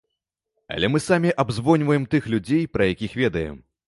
[0.75, 3.61] Але мы самі абзвоньваем тых людзей пра якіх ведаем.